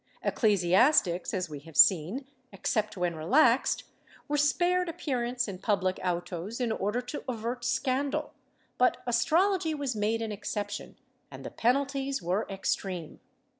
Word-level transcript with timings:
Ecclesiastics, 0.23 1.31
as 1.31 1.47
we 1.47 1.59
have 1.59 1.77
seen, 1.77 2.25
except 2.51 2.97
when 2.97 3.15
relaxed, 3.15 3.83
were 4.27 4.35
spared 4.35 4.89
appearance 4.89 5.47
in 5.47 5.59
public 5.59 5.99
autos 6.03 6.59
in 6.59 6.71
order 6.71 7.01
to 7.01 7.23
avert 7.29 7.63
scandal, 7.63 8.33
but 8.79 8.97
astrology 9.05 9.75
was 9.75 9.95
made 9.95 10.23
an 10.23 10.31
exception 10.31 10.95
and 11.29 11.45
the 11.45 11.51
penalties 11.51 12.19
were 12.19 12.47
extreme. 12.49 13.19